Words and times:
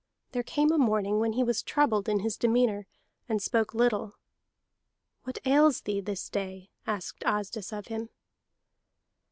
There 0.31 0.41
came 0.41 0.71
a 0.71 0.79
morning 0.79 1.19
when 1.19 1.33
he 1.33 1.43
was 1.43 1.61
troubled 1.61 2.09
in 2.09 2.21
his 2.21 2.35
demeanor, 2.35 2.87
and 3.29 3.39
spoke 3.39 3.75
little. 3.75 4.15
"What 5.25 5.37
ails 5.45 5.81
thee 5.81 6.01
this 6.01 6.27
day?" 6.27 6.71
asked 6.87 7.21
Asdis 7.23 7.71
of 7.71 7.85
him. 7.85 8.09